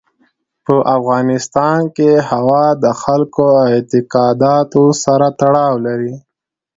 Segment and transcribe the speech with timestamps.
[0.65, 6.13] په افغانستان کې هوا د خلکو د اعتقاداتو سره تړاو لري.